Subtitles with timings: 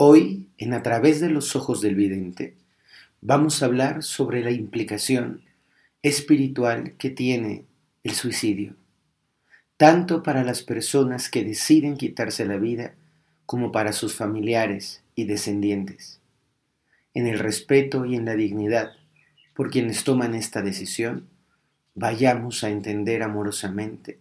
[0.00, 2.54] Hoy, en A través de los ojos del vidente,
[3.20, 5.42] vamos a hablar sobre la implicación
[6.02, 7.64] espiritual que tiene
[8.04, 8.76] el suicidio,
[9.76, 12.94] tanto para las personas que deciden quitarse la vida
[13.44, 16.20] como para sus familiares y descendientes.
[17.12, 18.92] En el respeto y en la dignidad
[19.52, 21.28] por quienes toman esta decisión,
[21.96, 24.20] vayamos a entender amorosamente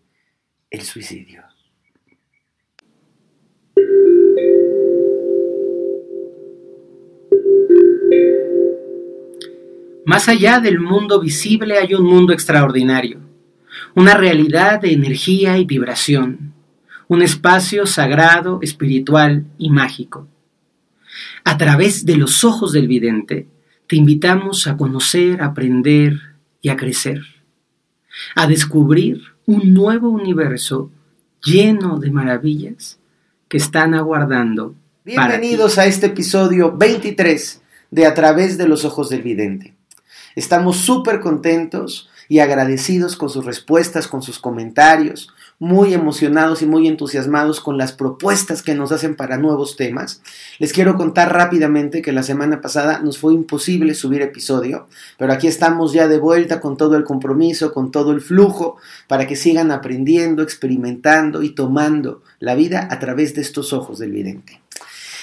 [0.71, 1.44] el suicidio.
[10.07, 13.20] Más allá del mundo visible hay un mundo extraordinario,
[13.93, 16.54] una realidad de energía y vibración,
[17.10, 20.25] un espacio sagrado, espiritual y mágico.
[21.43, 23.48] A través de los ojos del vidente,
[23.86, 26.14] te invitamos a conocer, a aprender
[26.62, 27.24] y a crecer,
[28.34, 30.89] a descubrir un nuevo universo
[31.43, 32.98] lleno de maravillas
[33.50, 34.73] que están aguardando.
[35.03, 39.77] Bienvenidos a este episodio 23 de A través de los ojos del vidente.
[40.38, 46.88] Estamos súper contentos y agradecidos con sus respuestas, con sus comentarios, muy emocionados y muy
[46.88, 50.22] entusiasmados con las propuestas que nos hacen para nuevos temas.
[50.60, 55.48] Les quiero contar rápidamente que la semana pasada nos fue imposible subir episodio, pero aquí
[55.48, 58.78] estamos ya de vuelta con todo el compromiso, con todo el flujo,
[59.08, 64.12] para que sigan aprendiendo, experimentando y tomando la vida a través de estos ojos del
[64.12, 64.62] vidente.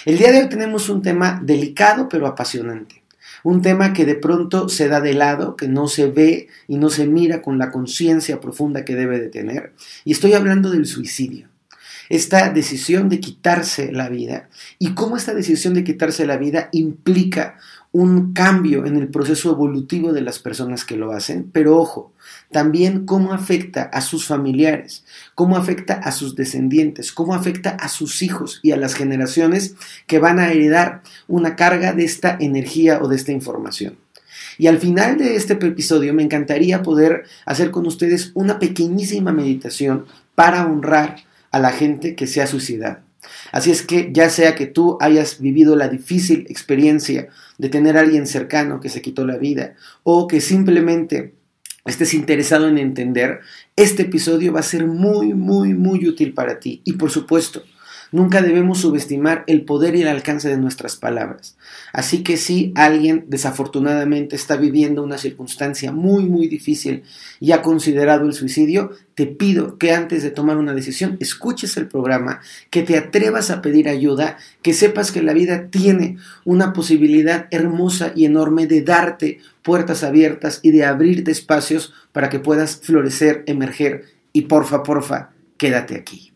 [0.06, 3.03] El día de hoy tenemos un tema delicado pero apasionante
[3.44, 6.90] un tema que de pronto se da de lado, que no se ve y no
[6.90, 9.74] se mira con la conciencia profunda que debe de tener.
[10.04, 11.53] Y estoy hablando del suicidio.
[12.08, 17.58] Esta decisión de quitarse la vida y cómo esta decisión de quitarse la vida implica
[17.94, 22.12] un cambio en el proceso evolutivo de las personas que lo hacen, pero ojo,
[22.50, 25.04] también cómo afecta a sus familiares,
[25.36, 29.76] cómo afecta a sus descendientes, cómo afecta a sus hijos y a las generaciones
[30.08, 33.96] que van a heredar una carga de esta energía o de esta información.
[34.58, 40.06] Y al final de este episodio me encantaría poder hacer con ustedes una pequeñísima meditación
[40.34, 41.16] para honrar
[41.54, 42.98] a la gente que se ha suicidado.
[43.52, 47.28] Así es que ya sea que tú hayas vivido la difícil experiencia
[47.58, 51.34] de tener a alguien cercano que se quitó la vida o que simplemente
[51.84, 53.38] estés interesado en entender,
[53.76, 56.82] este episodio va a ser muy, muy, muy útil para ti.
[56.84, 57.62] Y por supuesto,
[58.14, 61.56] Nunca debemos subestimar el poder y el alcance de nuestras palabras.
[61.92, 67.02] Así que si alguien desafortunadamente está viviendo una circunstancia muy muy difícil
[67.40, 71.88] y ha considerado el suicidio, te pido que antes de tomar una decisión escuches el
[71.88, 77.48] programa, que te atrevas a pedir ayuda, que sepas que la vida tiene una posibilidad
[77.50, 83.42] hermosa y enorme de darte puertas abiertas y de abrirte espacios para que puedas florecer,
[83.48, 86.33] emerger y porfa, porfa, quédate aquí.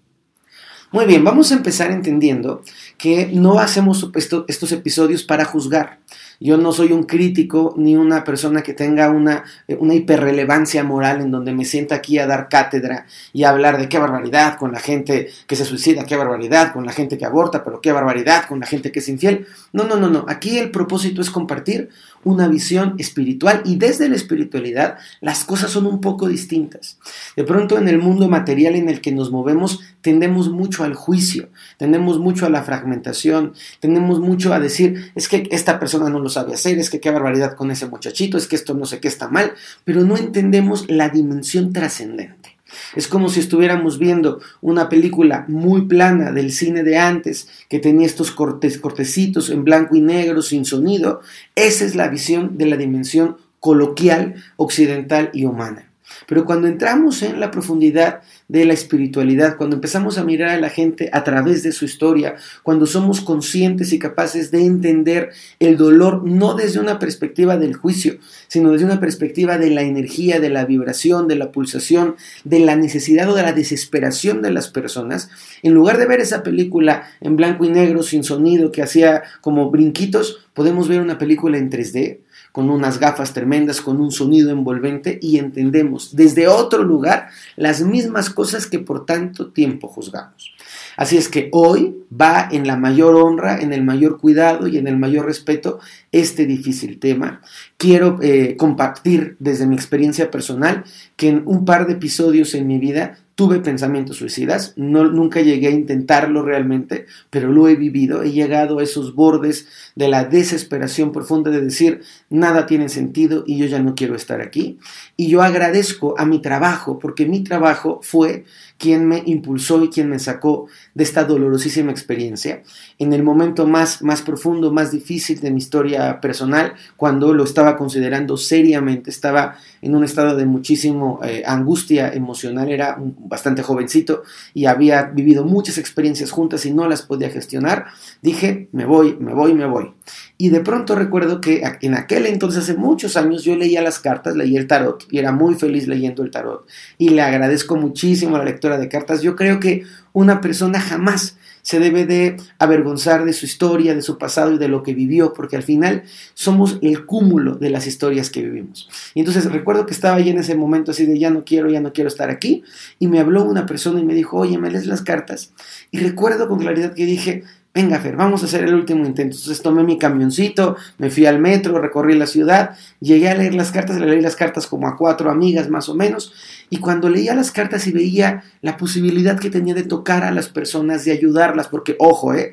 [0.91, 2.62] Muy bien, vamos a empezar entendiendo
[2.97, 5.99] que no hacemos estos episodios para juzgar.
[6.41, 9.44] Yo no soy un crítico ni una persona que tenga una,
[9.78, 13.88] una hiperrelevancia moral en donde me sienta aquí a dar cátedra y a hablar de
[13.88, 17.65] qué barbaridad con la gente que se suicida, qué barbaridad con la gente que aborta,
[17.65, 19.47] pero qué barbaridad con la gente que es infiel.
[19.72, 20.25] No, no, no, no.
[20.28, 21.88] Aquí el propósito es compartir
[22.25, 26.99] una visión espiritual y desde la espiritualidad las cosas son un poco distintas.
[27.37, 31.49] De pronto en el mundo material en el que nos movemos tendemos mucho al juicio,
[31.76, 36.28] tendemos mucho a la fragmentación, tendemos mucho a decir es que esta persona no lo
[36.28, 39.09] sabe hacer, es que qué barbaridad con ese muchachito, es que esto no sé qué
[39.09, 39.53] está mal,
[39.84, 42.59] pero no entendemos la dimensión trascendente.
[42.94, 48.06] Es como si estuviéramos viendo una película muy plana del cine de antes, que tenía
[48.06, 51.22] estos cortes, cortecitos en blanco y negro, sin sonido.
[51.55, 55.88] Esa es la visión de la dimensión coloquial, occidental y humana.
[56.26, 60.70] Pero cuando entramos en la profundidad de la espiritualidad, cuando empezamos a mirar a la
[60.70, 66.24] gente a través de su historia, cuando somos conscientes y capaces de entender el dolor
[66.24, 70.64] no desde una perspectiva del juicio, sino desde una perspectiva de la energía, de la
[70.64, 75.30] vibración, de la pulsación, de la necesidad o de la desesperación de las personas,
[75.62, 79.70] en lugar de ver esa película en blanco y negro sin sonido que hacía como
[79.70, 82.19] brinquitos, podemos ver una película en 3D
[82.58, 88.31] con unas gafas tremendas, con un sonido envolvente y entendemos desde otro lugar las mismas
[88.31, 90.56] cosas que por tanto tiempo juzgamos.
[90.96, 94.88] Así es que hoy va en la mayor honra, en el mayor cuidado y en
[94.88, 95.78] el mayor respeto
[96.10, 97.43] este difícil tema.
[97.76, 100.82] Quiero eh, compartir desde mi experiencia personal
[101.14, 105.69] que en un par de episodios en mi vida tuve pensamientos suicidas, no, nunca llegué
[105.69, 111.12] a intentarlo realmente, pero lo he vivido, he llegado a esos bordes de la desesperación
[111.12, 114.78] profunda de decir, nada tiene sentido y yo ya no quiero estar aquí.
[115.16, 118.44] Y yo agradezco a mi trabajo, porque mi trabajo fue
[118.76, 122.62] quien me impulsó y quien me sacó de esta dolorosísima experiencia
[122.98, 127.76] en el momento más, más profundo, más difícil de mi historia personal, cuando lo estaba
[127.76, 134.22] considerando seriamente, estaba en un estado de muchísimo eh, angustia emocional, era bastante jovencito
[134.54, 137.86] y había vivido muchas experiencias juntas y no las podía gestionar,
[138.22, 139.92] dije, me voy, me voy, me voy.
[140.36, 144.37] Y de pronto recuerdo que en aquel entonces, hace muchos años, yo leía las cartas,
[144.37, 146.67] leía el tarot y era muy feliz leyendo el tarot.
[146.97, 149.23] Y le agradezco muchísimo a la lectura de cartas.
[149.23, 154.17] Yo creo que una persona jamás se debe de avergonzar de su historia, de su
[154.17, 158.31] pasado y de lo que vivió, porque al final somos el cúmulo de las historias
[158.31, 158.88] que vivimos.
[159.14, 161.81] Y entonces recuerdo que estaba ahí en ese momento así de ya no quiero, ya
[161.81, 162.62] no quiero estar aquí,
[162.99, 165.53] y me habló una persona y me dijo, oye, ¿me lees las cartas?
[165.91, 167.44] Y recuerdo con claridad que dije,
[167.75, 169.37] venga Fer, vamos a hacer el último intento.
[169.37, 173.70] Entonces tomé mi camioncito, me fui al metro, recorrí la ciudad, llegué a leer las
[173.70, 176.32] cartas, le leí las cartas como a cuatro amigas más o menos,
[176.70, 180.49] y cuando leía las cartas y veía la posibilidad que tenía de tocar a las
[180.49, 182.53] personas, de ayudarlas, porque ojo, eh,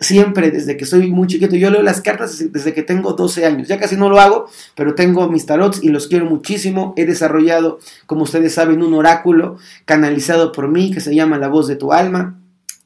[0.00, 3.68] siempre desde que soy muy chiquito, yo leo las cartas desde que tengo 12 años,
[3.68, 7.78] ya casi no lo hago, pero tengo mis tarots y los quiero muchísimo, he desarrollado,
[8.06, 11.92] como ustedes saben, un oráculo canalizado por mí que se llama La voz de tu
[11.92, 12.41] alma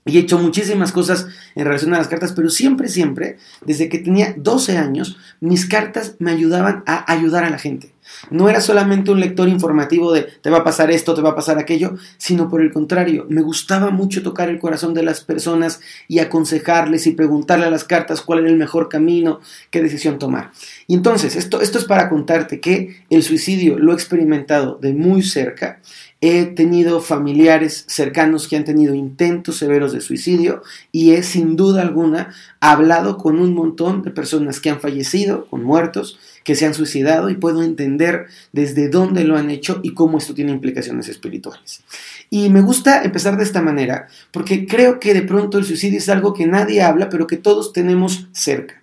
[0.07, 1.27] y he hecho muchísimas cosas
[1.57, 6.15] en relación a las cartas, pero siempre, siempre, desde que tenía 12 años, mis cartas
[6.21, 7.93] me ayudaban a ayudar a la gente.
[8.31, 11.35] No era solamente un lector informativo de te va a pasar esto, te va a
[11.35, 15.81] pasar aquello, sino por el contrario, me gustaba mucho tocar el corazón de las personas
[16.07, 20.53] y aconsejarles y preguntarle a las cartas cuál era el mejor camino, qué decisión tomar.
[20.87, 25.23] Y entonces, esto, esto es para contarte que el suicidio lo he experimentado de muy
[25.23, 25.81] cerca
[26.23, 31.83] He tenido familiares cercanos que han tenido intentos severos de suicidio y he sin duda
[31.83, 36.73] alguna hablado con un montón de personas que han fallecido, con muertos, que se han
[36.73, 41.83] suicidado y puedo entender desde dónde lo han hecho y cómo esto tiene implicaciones espirituales.
[42.31, 46.09] Y me gusta empezar de esta manera porque creo que de pronto el suicidio es
[46.09, 48.83] algo que nadie habla pero que todos tenemos cerca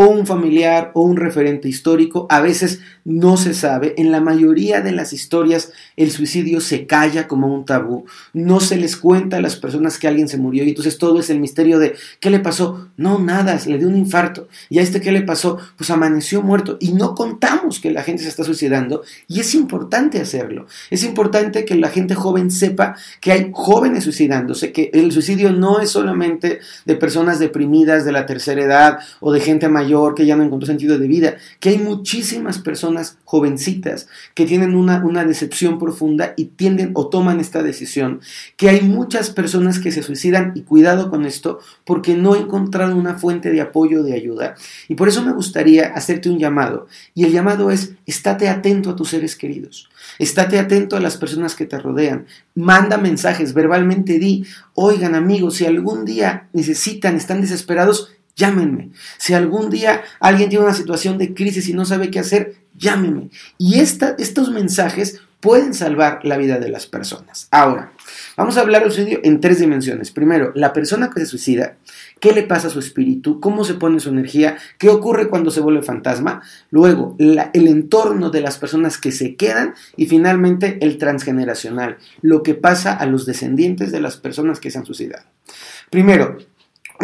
[0.00, 3.94] o un familiar o un referente histórico, a veces no se sabe.
[3.96, 8.76] En la mayoría de las historias el suicidio se calla como un tabú, no se
[8.76, 11.80] les cuenta a las personas que alguien se murió y entonces todo es el misterio
[11.80, 12.90] de ¿qué le pasó?
[12.96, 14.46] No, nada, le dio un infarto.
[14.70, 15.58] ¿Y a este qué le pasó?
[15.76, 20.20] Pues amaneció muerto y no contamos que la gente se está suicidando y es importante
[20.20, 20.66] hacerlo.
[20.90, 25.80] Es importante que la gente joven sepa que hay jóvenes suicidándose, que el suicidio no
[25.80, 30.36] es solamente de personas deprimidas de la tercera edad o de gente mayor que ya
[30.36, 35.78] no encontró sentido de vida, que hay muchísimas personas jovencitas que tienen una, una decepción
[35.78, 38.20] profunda y tienden o toman esta decisión,
[38.56, 43.14] que hay muchas personas que se suicidan y cuidado con esto porque no encontraron una
[43.14, 44.54] fuente de apoyo, de ayuda.
[44.88, 46.86] Y por eso me gustaría hacerte un llamado.
[47.14, 49.88] Y el llamado es, estate atento a tus seres queridos.
[50.18, 52.26] Estate atento a las personas que te rodean.
[52.54, 54.44] Manda mensajes, verbalmente di,
[54.74, 58.90] oigan amigos, si algún día necesitan, están desesperados, llámenme.
[59.18, 63.28] Si algún día alguien tiene una situación de crisis y no sabe qué hacer, llámenme.
[63.58, 67.46] Y estos mensajes pueden salvar la vida de las personas.
[67.50, 67.92] Ahora,
[68.36, 70.10] vamos a hablar del suicidio en tres dimensiones.
[70.10, 71.76] Primero, la persona que se suicida,
[72.20, 75.60] qué le pasa a su espíritu, cómo se pone su energía, qué ocurre cuando se
[75.60, 76.42] vuelve fantasma.
[76.70, 82.54] Luego, el entorno de las personas que se quedan y finalmente el transgeneracional, lo que
[82.54, 85.24] pasa a los descendientes de las personas que se han suicidado.
[85.90, 86.38] Primero,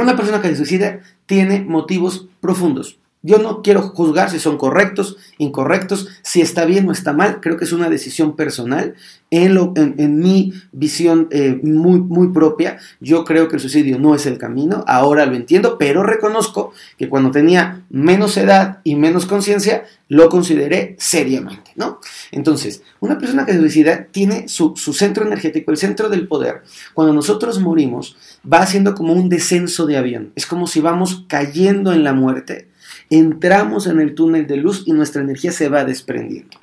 [0.03, 2.99] una persona que se suicida tiene motivos profundos.
[3.27, 7.41] Yo no quiero juzgar si son correctos, incorrectos, si está bien o está mal.
[7.41, 8.97] Creo que es una decisión personal.
[9.31, 14.37] En, mi visión eh, muy, muy propia, yo creo que el suicidio no es el
[14.37, 14.85] camino.
[14.87, 20.95] Ahora lo entiendo, pero reconozco que cuando tenía menos edad y menos conciencia, lo consideré
[20.99, 22.01] seriamente, ¿no?
[22.31, 26.63] Entonces, una persona que se suicida tiene su, su centro energético, el centro del poder.
[26.93, 28.19] Cuando nosotros morimos,
[28.51, 30.33] va haciendo como un descenso de avión.
[30.37, 32.69] Es como si vamos cayendo en la muerte
[33.11, 36.59] entramos en el túnel de luz y nuestra energía se va desprendiendo.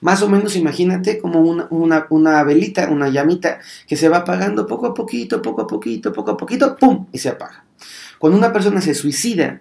[0.00, 4.94] Más o menos imagínate como una, velita, una llamita que se va apagando poco a
[4.94, 7.06] poquito, poco a poquito, poco a poquito, ¡pum!
[7.12, 7.64] y se apaga.
[8.18, 9.60] Cuando una persona se suicida,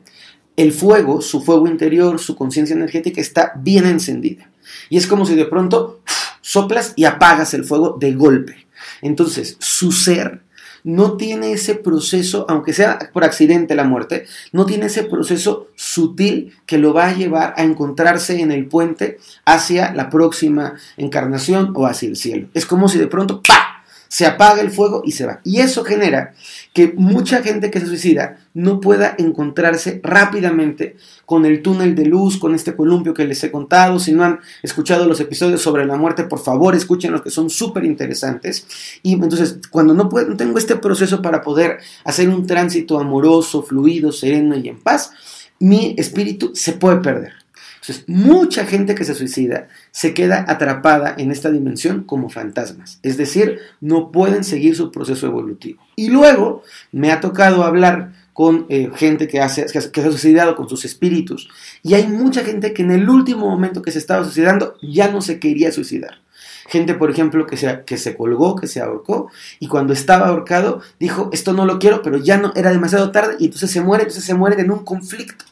[0.57, 4.49] el fuego, su fuego interior, su conciencia energética está bien encendida.
[4.89, 6.01] Y es como si de pronto
[6.41, 8.67] soplas y apagas el fuego de golpe.
[9.01, 10.41] Entonces, su ser
[10.85, 16.53] no tiene ese proceso, aunque sea por accidente la muerte, no tiene ese proceso sutil
[16.65, 21.87] que lo va a llevar a encontrarse en el puente hacia la próxima encarnación o
[21.87, 22.47] hacia el cielo.
[22.53, 23.64] Es como si de pronto ¡pa!
[24.07, 25.41] Se apaga el fuego y se va.
[25.43, 26.33] Y eso genera
[26.73, 30.95] que mucha gente que se suicida no pueda encontrarse rápidamente
[31.25, 33.99] con el túnel de luz, con este columpio que les he contado.
[33.99, 37.49] Si no han escuchado los episodios sobre la muerte, por favor escuchen los que son
[37.49, 38.65] súper interesantes.
[39.03, 43.63] Y entonces, cuando no, puedo, no tengo este proceso para poder hacer un tránsito amoroso,
[43.63, 45.11] fluido, sereno y en paz,
[45.59, 47.44] mi espíritu se puede perder.
[47.87, 53.15] Entonces, mucha gente que se suicida se queda atrapada en esta dimensión como fantasmas, es
[53.15, 55.83] decir, no pueden seguir su proceso evolutivo.
[55.95, 60.55] Y luego me ha tocado hablar con eh, gente que, hace, que, se ha suicidado
[60.55, 61.47] con sus espíritus,
[61.83, 65.21] y hay mucha gente que en el último momento que se estaba suicidando ya no
[65.21, 66.21] se quería suicidar.
[66.67, 70.81] Gente, por ejemplo, que se, que se colgó, que se ahorcó, y cuando estaba ahorcado
[70.99, 74.05] dijo, esto no lo quiero, pero ya no, era demasiado tarde, y entonces se muere,
[74.05, 75.45] entonces se muere en un conflicto.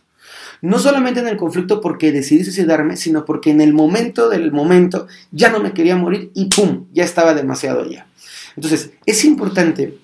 [0.63, 5.07] No solamente en el conflicto porque decidí suicidarme, sino porque en el momento del momento
[5.29, 6.85] ya no me quería morir y ¡pum!
[6.93, 8.07] Ya estaba demasiado ya.
[8.55, 9.97] Entonces, es importante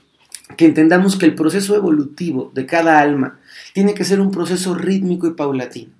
[0.57, 3.39] que entendamos que el proceso evolutivo de cada alma
[3.73, 5.93] tiene que ser un proceso rítmico y paulatino.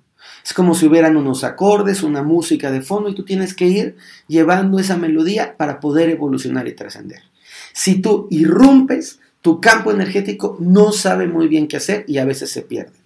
[0.44, 3.96] Es como si hubieran unos acordes, una música de fondo y tú tienes que ir
[4.28, 7.22] llevando esa melodía para poder evolucionar y trascender.
[7.72, 12.50] Si tú irrumpes, tu campo energético no sabe muy bien qué hacer y a veces
[12.50, 12.99] se pierde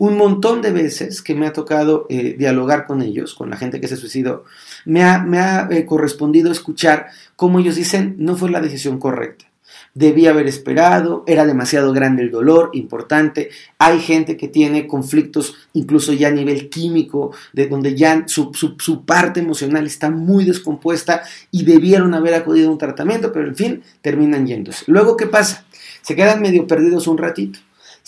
[0.00, 3.82] un montón de veces que me ha tocado eh, dialogar con ellos, con la gente
[3.82, 4.44] que se suicidó,
[4.86, 9.44] me ha, me ha eh, correspondido escuchar cómo ellos dicen no fue la decisión correcta.
[9.92, 13.50] Debía haber esperado, era demasiado grande el dolor, importante.
[13.76, 19.04] Hay gente que tiene conflictos incluso ya a nivel químico, de donde ya su, su
[19.04, 23.82] parte emocional está muy descompuesta y debieron haber acudido a un tratamiento, pero en fin,
[24.00, 24.84] terminan yéndose.
[24.86, 25.66] Luego, ¿qué pasa?
[26.00, 27.60] Se quedan medio perdidos un ratito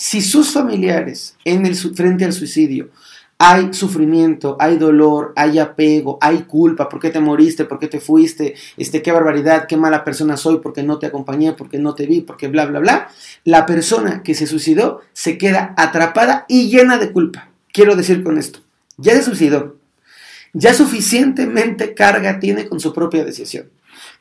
[0.03, 2.89] si sus familiares en el, frente al suicidio
[3.39, 7.67] hay sufrimiento, hay dolor, hay apego, hay culpa, ¿por qué te moriste?
[7.67, 8.57] ¿Por qué te fuiste?
[8.77, 12.21] Este, qué barbaridad, qué mala persona soy porque no te acompañé, porque no te vi,
[12.21, 13.11] porque bla, bla, bla.
[13.45, 17.51] La persona que se suicidó se queda atrapada y llena de culpa.
[17.73, 18.59] Quiero decir con esto,
[18.97, 19.77] ya se suicidó,
[20.53, 23.71] ya suficientemente carga tiene con su propia decisión,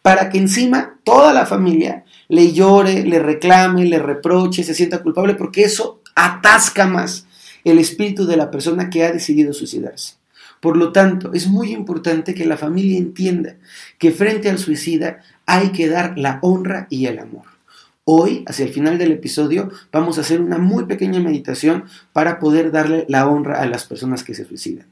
[0.02, 5.36] para que encima toda la familia le llore, le reclame, le reproche, se sienta culpable,
[5.36, 7.26] porque eso atasca más
[7.64, 10.16] el espíritu de la persona que ha decidido suicidarse.
[10.60, 13.56] Por lo tanto, es muy importante que la familia entienda
[13.98, 17.46] que frente al suicida hay que dar la honra y el amor.
[18.04, 22.72] Hoy, hacia el final del episodio, vamos a hacer una muy pequeña meditación para poder
[22.72, 24.88] darle la honra a las personas que se suicidan.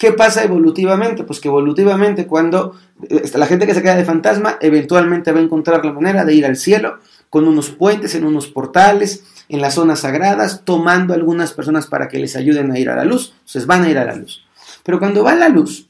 [0.00, 1.24] ¿Qué pasa evolutivamente?
[1.24, 2.74] Pues que evolutivamente cuando
[3.10, 6.32] eh, la gente que se queda de fantasma eventualmente va a encontrar la manera de
[6.32, 11.52] ir al cielo con unos puentes, en unos portales, en las zonas sagradas, tomando algunas
[11.52, 13.34] personas para que les ayuden a ir a la luz.
[13.40, 14.42] Entonces van a ir a la luz.
[14.84, 15.86] Pero cuando va a la luz,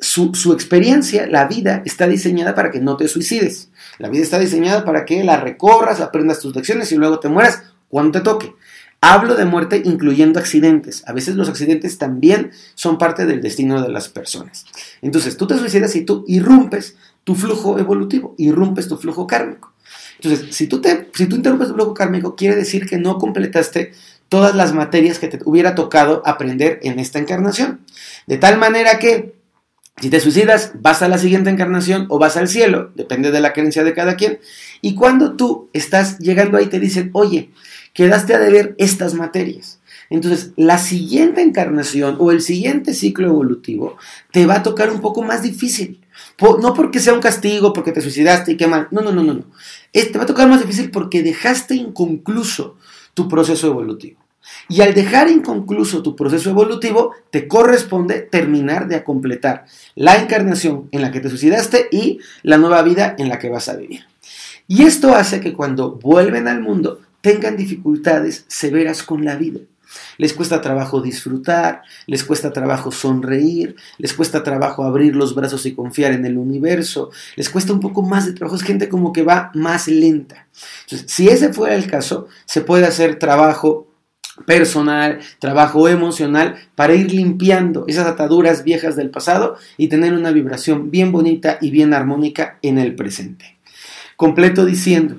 [0.00, 3.70] su, su, experiencia, la vida, está diseñada para que no te suicides.
[3.98, 7.62] La vida está diseñada para que la recorras, aprendas tus lecciones y luego te mueras
[7.88, 8.52] cuando te toque.
[9.00, 11.04] Hablo de muerte incluyendo accidentes.
[11.06, 14.64] A veces los accidentes también son parte del destino de las personas.
[15.02, 19.72] Entonces, tú te suicidas y tú irrumpes tu flujo evolutivo, irrumpes tu flujo kármico.
[20.20, 23.92] Entonces, si tú, te, si tú interrumpes tu flujo kármico, quiere decir que no completaste
[24.28, 27.80] todas las materias que te hubiera tocado aprender en esta encarnación.
[28.26, 29.34] De tal manera que
[30.00, 33.52] si te suicidas, vas a la siguiente encarnación o vas al cielo, depende de la
[33.52, 34.40] creencia de cada quien.
[34.80, 37.50] Y cuando tú estás llegando ahí, te dicen, oye,
[37.94, 39.80] quedaste a deber estas materias.
[40.10, 43.96] Entonces, la siguiente encarnación o el siguiente ciclo evolutivo
[44.32, 46.00] te va a tocar un poco más difícil.
[46.60, 48.88] No porque sea un castigo, porque te suicidaste y qué mal.
[48.90, 49.44] No, no, no, no, no.
[49.92, 52.76] Te va a tocar más difícil porque dejaste inconcluso
[53.14, 54.20] tu proceso evolutivo.
[54.68, 61.00] Y al dejar inconcluso tu proceso evolutivo, te corresponde terminar de completar la encarnación en
[61.00, 64.04] la que te suicidaste y la nueva vida en la que vas a vivir.
[64.68, 69.60] Y esto hace que cuando vuelven al mundo tengan dificultades severas con la vida.
[70.18, 75.74] Les cuesta trabajo disfrutar, les cuesta trabajo sonreír, les cuesta trabajo abrir los brazos y
[75.74, 79.22] confiar en el universo, les cuesta un poco más de trabajo, es gente como que
[79.22, 80.48] va más lenta.
[80.86, 83.88] Si ese fuera el caso, se puede hacer trabajo
[84.44, 90.90] personal, trabajo emocional, para ir limpiando esas ataduras viejas del pasado y tener una vibración
[90.90, 93.56] bien bonita y bien armónica en el presente.
[94.16, 95.16] Completo diciendo,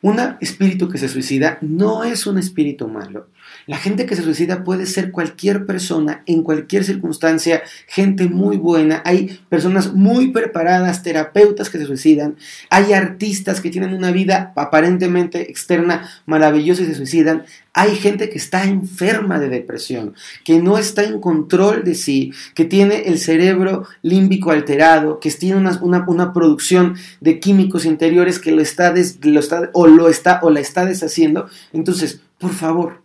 [0.00, 3.28] un espíritu que se suicida no es un espíritu malo.
[3.66, 9.02] La gente que se suicida puede ser cualquier persona, en cualquier circunstancia, gente muy buena.
[9.04, 12.36] Hay personas muy preparadas, terapeutas que se suicidan.
[12.70, 17.44] Hay artistas que tienen una vida aparentemente externa maravillosa y se suicidan.
[17.78, 22.64] Hay gente que está enferma de depresión, que no está en control de sí, que
[22.64, 28.92] tiene el cerebro límbico alterado, que tiene una, producción de químicos interiores que lo está,
[29.22, 31.48] lo está, o lo está o la está deshaciendo.
[31.72, 33.04] Entonces, por favor,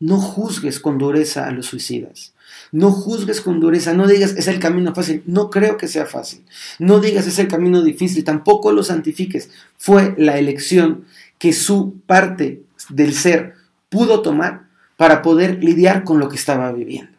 [0.00, 2.32] no juzgues con dureza a los suicidas.
[2.72, 6.46] No juzgues con dureza, no digas es el camino fácil, no creo que sea fácil.
[6.78, 9.50] No digas es el camino difícil, tampoco lo santifiques.
[9.76, 11.04] Fue la elección
[11.38, 13.62] que su parte del ser
[13.94, 14.64] pudo tomar
[14.96, 17.12] para poder lidiar con lo que estaba viviendo.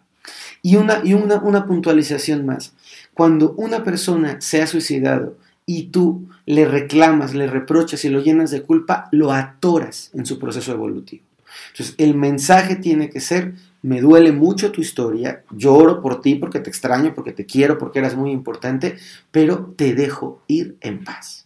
[0.62, 2.74] Y una, y una, una puntualización más.
[3.14, 8.52] Cuando una persona se ha suicidado y tú le reclamas, le reprochas y lo llenas
[8.52, 11.24] de culpa, lo atoras en su proceso evolutivo.
[11.72, 16.60] Entonces, el mensaje tiene que ser, me duele mucho tu historia, lloro por ti porque
[16.60, 18.98] te extraño, porque te quiero, porque eras muy importante,
[19.32, 21.45] pero te dejo ir en paz.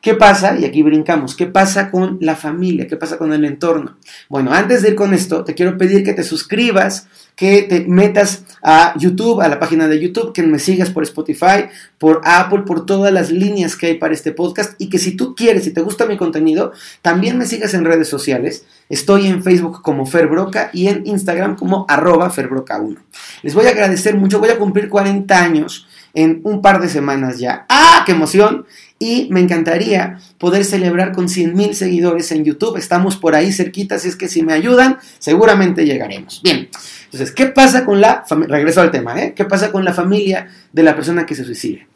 [0.00, 0.56] ¿Qué pasa?
[0.56, 1.34] Y aquí brincamos.
[1.34, 2.86] ¿Qué pasa con la familia?
[2.86, 3.96] ¿Qué pasa con el entorno?
[4.28, 8.44] Bueno, antes de ir con esto, te quiero pedir que te suscribas, que te metas
[8.62, 11.66] a YouTube, a la página de YouTube, que me sigas por Spotify,
[11.98, 15.34] por Apple, por todas las líneas que hay para este podcast y que si tú
[15.34, 18.64] quieres, si te gusta mi contenido, también me sigas en redes sociales.
[18.88, 22.98] Estoy en Facebook como Ferbroca y en Instagram como arroba Ferbroca1.
[23.42, 27.38] Les voy a agradecer mucho, voy a cumplir 40 años en un par de semanas
[27.38, 27.66] ya.
[27.68, 28.66] ¡Ah, qué emoción!
[28.98, 32.76] Y me encantaría poder celebrar con 100 mil seguidores en YouTube.
[32.76, 36.42] Estamos por ahí cerquita, así es que si me ayudan, seguramente llegaremos.
[36.42, 36.68] Bien,
[37.04, 38.56] entonces, ¿qué pasa con la familia?
[38.56, 39.34] Regreso al tema, ¿eh?
[39.34, 41.86] ¿Qué pasa con la familia de la persona que se suicida?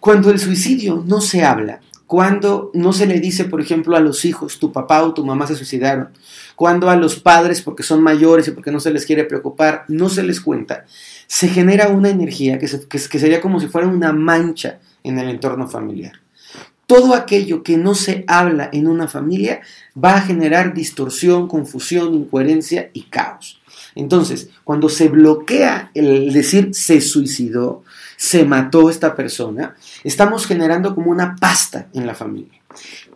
[0.00, 4.24] Cuando el suicidio no se habla, cuando no se le dice, por ejemplo, a los
[4.24, 6.10] hijos, tu papá o tu mamá se suicidaron,
[6.54, 10.08] cuando a los padres, porque son mayores y porque no se les quiere preocupar, no
[10.08, 10.86] se les cuenta,
[11.26, 15.68] se genera una energía que, que sería como si fuera una mancha en el entorno
[15.68, 16.20] familiar.
[16.86, 19.60] Todo aquello que no se habla en una familia
[20.02, 23.60] va a generar distorsión, confusión, incoherencia y caos.
[23.96, 27.82] Entonces, cuando se bloquea el decir se suicidó,
[28.16, 32.60] se mató esta persona, estamos generando como una pasta en la familia.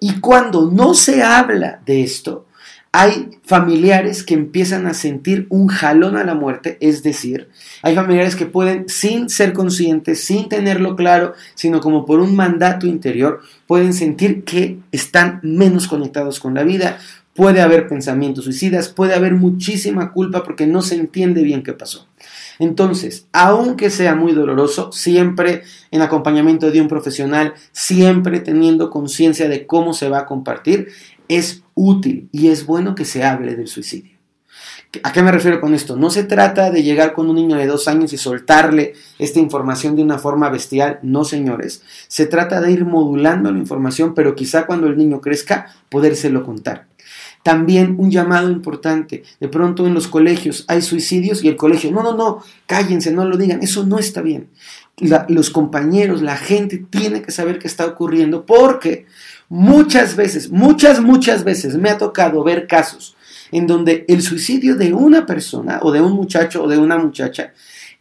[0.01, 2.47] Y cuando no se habla de esto,
[2.93, 7.49] hay familiares que empiezan a sentir un jalón a la muerte, es decir,
[7.83, 12.89] hay familiares que pueden, sin ser conscientes, sin tenerlo claro, sino como por un mandato
[12.89, 16.99] interior, pueden sentir que están menos conectados con la vida,
[17.35, 22.09] puede haber pensamientos suicidas, puede haber muchísima culpa porque no se entiende bien qué pasó.
[22.59, 29.67] Entonces, aunque sea muy doloroso, siempre en acompañamiento de un profesional, siempre teniendo conciencia de
[29.67, 30.89] cómo se va a compartir,
[31.31, 34.19] es útil y es bueno que se hable del suicidio.
[35.05, 35.95] ¿A qué me refiero con esto?
[35.97, 39.95] No se trata de llegar con un niño de dos años y soltarle esta información
[39.95, 41.83] de una forma bestial, no señores.
[42.09, 46.89] Se trata de ir modulando la información, pero quizá cuando el niño crezca, podérselo contar.
[47.45, 49.23] También un llamado importante.
[49.39, 53.25] De pronto en los colegios hay suicidios y el colegio, no, no, no, cállense, no
[53.25, 53.63] lo digan.
[53.63, 54.49] Eso no está bien.
[55.29, 59.07] los compañeros, la gente tiene que saber qué está ocurriendo porque
[59.51, 63.17] Muchas veces, muchas, muchas veces me ha tocado ver casos
[63.51, 67.53] en donde el suicidio de una persona o de un muchacho o de una muchacha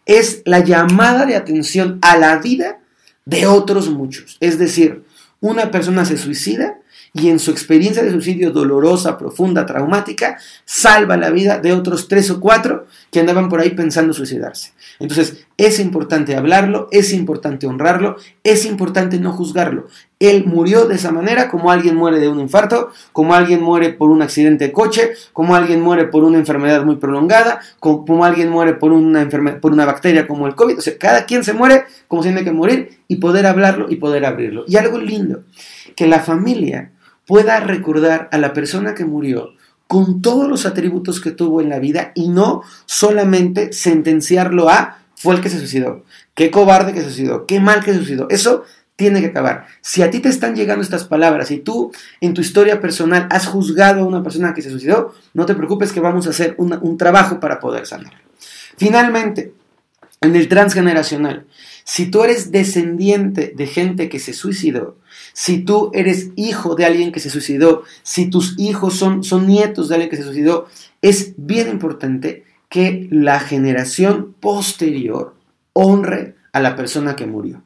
[0.06, 2.80] es la llamada de atención a la vida
[3.26, 4.38] de otros muchos.
[4.40, 5.04] Es decir,
[5.40, 6.79] una persona se suicida
[7.14, 12.30] y en su experiencia de suicidio dolorosa, profunda, traumática, salva la vida de otros tres
[12.30, 14.74] o cuatro que andaban por ahí pensando suicidarse.
[15.00, 19.88] Entonces, es importante hablarlo, es importante honrarlo, es importante no juzgarlo.
[20.20, 24.10] Él murió de esa manera, como alguien muere de un infarto, como alguien muere por
[24.10, 28.74] un accidente de coche, como alguien muere por una enfermedad muy prolongada, como, alguien muere
[28.74, 29.28] por una,
[29.62, 30.78] por una bacteria como el COVID.
[30.78, 34.26] O sea, cada quien se muere como tiene que morir y poder hablarlo y poder
[34.26, 34.66] abrirlo.
[34.68, 35.44] Y algo lindo,
[35.96, 36.92] que la familia
[37.30, 39.54] pueda recordar a la persona que murió
[39.86, 45.36] con todos los atributos que tuvo en la vida y no solamente sentenciarlo a fue
[45.36, 48.26] el que se suicidó, qué cobarde que se suicidó, qué mal que se suicidó.
[48.32, 48.64] Eso
[48.96, 49.68] tiene que acabar.
[49.82, 53.46] Si a ti te están llegando estas palabras y tú en tu historia personal has
[53.46, 56.98] juzgado a una persona que se suicidó, no te preocupes que vamos a hacer un
[56.98, 58.14] trabajo para poder sanar.
[58.76, 59.54] Finalmente,
[60.22, 61.46] en el transgeneracional,
[61.84, 64.98] si tú eres descendiente de gente que se suicidó,
[65.34, 69.90] si tú eres hijo de alguien que se suicidó, si tus hijos son, son nietos
[69.90, 70.68] de alguien que se suicidó,
[71.02, 75.36] es bien importante que la generación posterior
[75.74, 77.64] honre a la persona que murió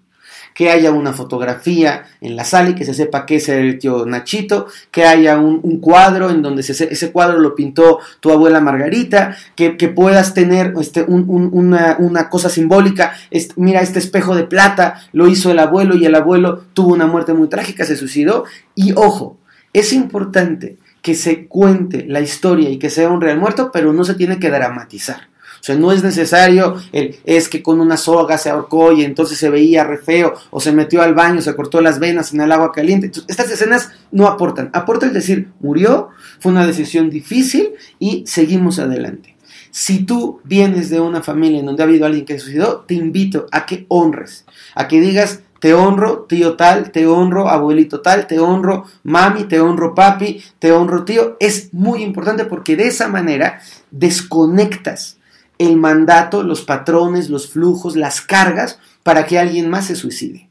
[0.54, 4.06] que haya una fotografía en la sala y que se sepa que es el tío
[4.06, 9.72] Nachito, que haya un, cuadro en donde ese cuadro lo pintó tu abuela Margarita, que,
[9.94, 13.13] puedas tener este, una, cosa simbólica,
[13.56, 17.34] mira este espejo de plata lo hizo el abuelo y el abuelo tuvo una muerte
[17.34, 19.38] muy trágica, se suicidó y ojo,
[19.74, 24.06] es importante que se cuente la historia y que sea un real muerto, pero no
[24.06, 25.33] se tiene que dramatizar.
[25.63, 29.38] O sea, no es necesario el es que con una soga se ahorcó y entonces
[29.38, 32.52] se veía re feo, o se metió al baño, se cortó las venas en el
[32.52, 33.10] agua caliente.
[33.30, 34.69] estas escenas no aportan.
[34.73, 36.10] Aporta el decir, murió,
[36.41, 39.38] fue una decisión difícil y seguimos adelante.
[39.71, 42.95] Si tú vienes de una familia en donde ha habido alguien que se suicidó, te
[42.95, 44.43] invito a que honres,
[44.76, 49.62] a que digas, te honro tío tal, te honro abuelito tal, te honro mami, te
[49.62, 51.38] honro papi, te honro tío.
[51.39, 55.19] Es muy importante porque de esa manera desconectas
[55.63, 60.49] el mandato, los patrones, los flujos, las cargas para que alguien más se suicide.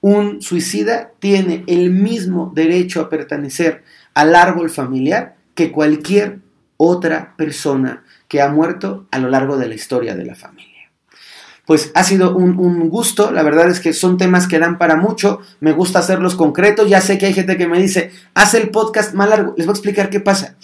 [0.00, 6.40] Un suicida tiene el mismo derecho a pertenecer al árbol familiar que cualquier
[6.76, 10.72] otra persona que ha muerto a lo largo de la historia de la familia.
[11.64, 15.40] Pues ha sido un, gusto, la verdad es que son temas que dan para mucho,
[15.60, 19.14] me gusta hacerlos concretos, ya sé que hay gente que me dice, haz el podcast
[19.14, 20.56] más largo, les voy a explicar qué pasa.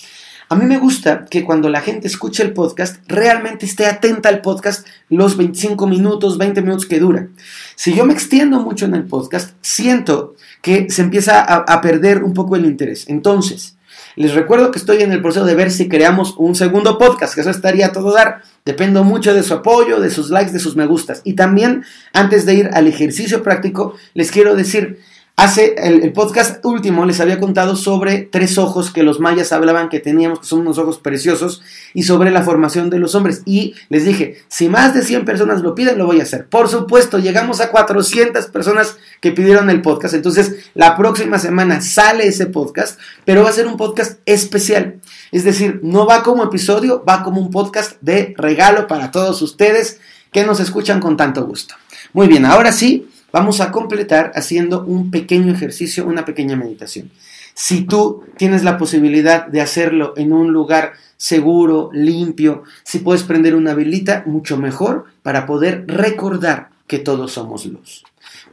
[0.51, 4.41] A mí me gusta que cuando la gente escuche el podcast, realmente esté atenta al
[4.41, 7.29] podcast los 25 minutos, 20 minutos que dura.
[7.77, 12.25] Si yo me extiendo mucho en el podcast, siento que se empieza a, a perder
[12.25, 13.11] un poco el interés.
[13.11, 13.77] Entonces,
[14.17, 17.43] les recuerdo que estoy en el proceso de ver si creamos un segundo podcast, que
[17.43, 18.43] eso estaría todo dar.
[18.65, 21.21] Dependo mucho de su apoyo, de sus likes, de sus me gustas.
[21.25, 21.85] Y también,
[22.15, 24.99] antes de ir al ejercicio práctico, les quiero decir,
[25.39, 30.01] Hace el, podcast último les había contado sobre tres ojos que los mayas hablaban que
[30.01, 31.63] teníamos, que son unos ojos preciosos,
[31.95, 33.43] y sobre la formación de los hombres.
[33.45, 36.49] Y les dije, si más de 100 personas lo piden, lo voy a hacer.
[36.49, 40.15] Por supuesto, llegamos a 400 personas que pidieron el podcast.
[40.15, 44.97] Entonces, la próxima semana sale ese podcast, pero va a ser un podcast especial.
[45.31, 50.01] Es decir, no va como episodio, va como un podcast de regalo para todos ustedes
[50.33, 51.77] que nos escuchan con tanto gusto.
[52.13, 57.11] Muy bien, ahora sí vamos a completar haciendo un pequeño ejercicio, una pequeña meditación.
[57.55, 63.55] Si tú tienes la posibilidad de hacerlo en un lugar seguro, limpio, si puedes prender
[63.55, 68.05] una velita, mucho mejor para poder recordar que todos somos luz.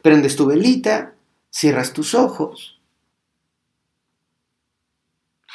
[0.01, 1.13] Prendes tu velita,
[1.51, 2.79] cierras tus ojos.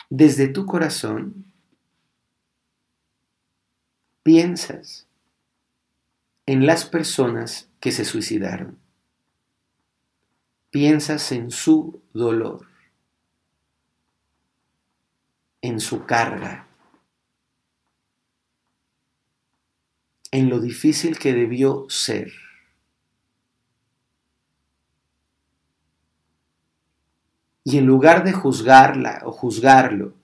[0.08, 1.44] Desde tu corazón
[4.22, 5.06] piensas
[6.46, 8.79] en las personas que se suicidaron
[10.70, 12.66] piensas en su dolor,
[15.60, 16.68] en su carga,
[20.30, 22.32] en lo difícil que debió ser.
[27.64, 30.14] Y en lugar de juzgarla o juzgarlo,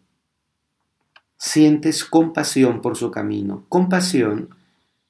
[1.37, 3.67] sientes compasión por su camino.
[3.69, 4.55] Compasión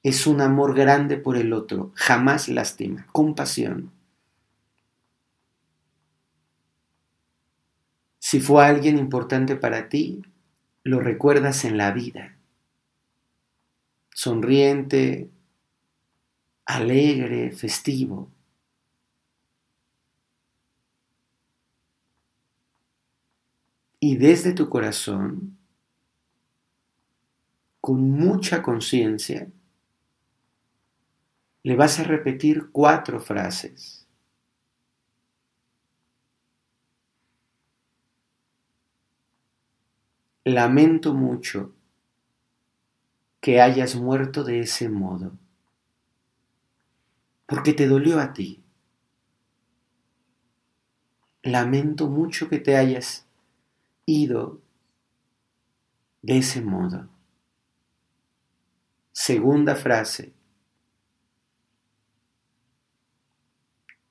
[0.02, 3.06] es un amor grande por el otro, jamás lástima.
[3.12, 3.95] Compasión.
[8.28, 10.20] Si fue alguien importante para ti,
[10.82, 12.36] lo recuerdas en la vida.
[14.12, 15.30] Sonriente,
[16.64, 18.32] alegre, festivo.
[24.00, 25.56] Y desde tu corazón,
[27.80, 29.48] con mucha conciencia,
[31.62, 34.05] le vas a repetir cuatro frases.
[40.48, 41.72] Lamento mucho
[43.40, 45.32] que hayas muerto de ese modo,
[47.46, 48.62] porque te dolió a ti.
[51.42, 53.26] Lamento mucho que te hayas
[54.04, 54.60] ido
[56.22, 57.08] de ese modo.
[59.10, 60.32] Segunda frase.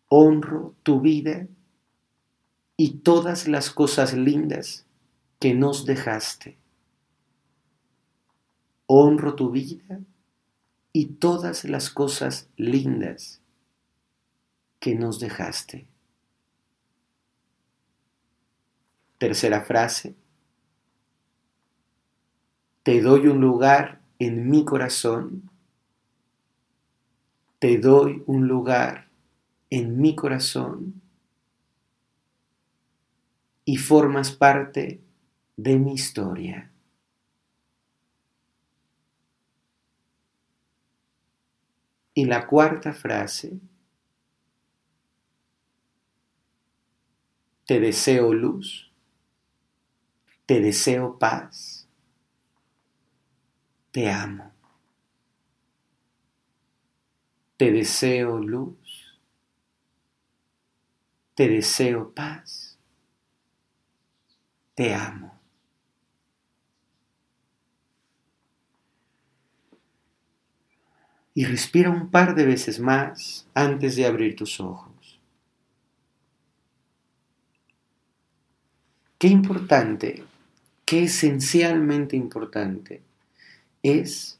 [0.09, 1.47] Honro tu vida
[2.75, 4.84] y todas las cosas lindas
[5.39, 6.57] que nos dejaste.
[8.87, 9.99] Honro tu vida
[10.93, 13.41] y todas las cosas lindas
[14.79, 15.87] que nos dejaste.
[19.17, 20.15] Tercera frase.
[22.83, 25.49] Te doy un lugar en mi corazón.
[27.59, 29.09] Te doy un lugar
[29.69, 31.01] en mi corazón
[33.65, 35.01] y formas parte
[35.57, 36.71] de mi historia.
[42.13, 43.59] Y la cuarta frase,
[47.65, 48.91] te deseo luz,
[50.45, 51.87] te deseo paz,
[53.91, 54.55] te amo.
[57.57, 59.17] Te deseo luz,
[61.35, 62.77] te deseo paz,
[64.75, 65.34] te amo.
[71.37, 75.19] Y respira un par de veces más antes de abrir tus ojos.
[79.19, 80.23] Qué importante,
[80.85, 83.01] qué esencialmente importante
[83.83, 84.39] es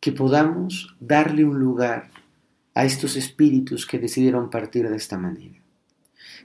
[0.00, 2.10] que podamos darle un lugar
[2.74, 5.60] a estos espíritus que decidieron partir de esta manera.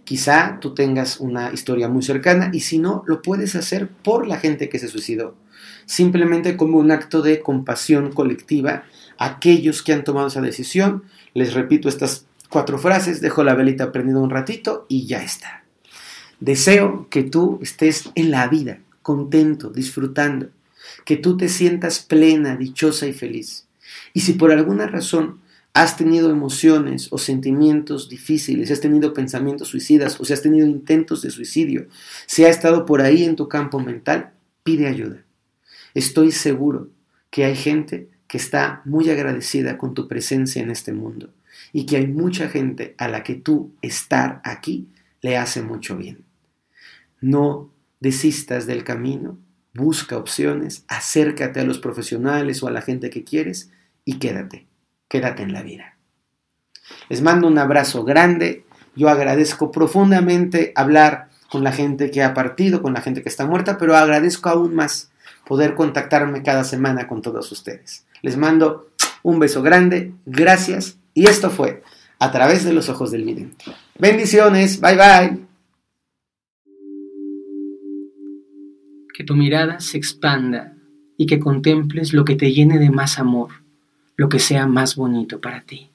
[0.04, 4.38] Quizá tú tengas una historia muy cercana y si no, lo puedes hacer por la
[4.38, 5.36] gente que se suicidó,
[5.86, 8.86] simplemente como un acto de compasión colectiva
[9.18, 11.04] aquellos que han tomado esa decisión.
[11.34, 15.64] Les repito estas cuatro frases, dejo la velita prendida un ratito y ya está.
[16.40, 20.50] Deseo que tú estés en la vida, contento, disfrutando,
[21.06, 23.68] que tú te sientas plena, dichosa y feliz.
[24.14, 25.40] Y si por alguna razón
[25.74, 31.22] has tenido emociones o sentimientos difíciles, has tenido pensamientos suicidas o si has tenido intentos
[31.22, 31.88] de suicidio,
[32.26, 34.32] si ha estado por ahí en tu campo mental,
[34.64, 35.24] pide ayuda.
[35.94, 36.90] Estoy seguro
[37.30, 41.34] que hay gente que está muy agradecida con tu presencia en este mundo
[41.74, 44.88] y que hay mucha gente a la que tú estar aquí
[45.20, 46.24] le hace mucho bien.
[47.20, 49.38] No desistas del camino,
[49.74, 53.70] busca opciones, acércate a los profesionales o a la gente que quieres
[54.06, 54.66] y quédate
[55.10, 55.98] quédate en la vida.
[57.10, 58.64] Les mando un abrazo grande.
[58.96, 63.46] Yo agradezco profundamente hablar con la gente que ha partido, con la gente que está
[63.46, 65.12] muerta, pero agradezco aún más
[65.46, 68.06] poder contactarme cada semana con todos ustedes.
[68.22, 68.90] Les mando
[69.24, 71.84] un beso grande, gracias y esto fue
[72.20, 73.66] a través de los ojos del vidente.
[74.00, 75.40] Bendiciones, bye bye.
[79.14, 80.74] Que tu mirada se expanda
[81.18, 83.62] y que contemples lo que te llene de más amor
[84.22, 85.91] lo que sea más bonito para ti.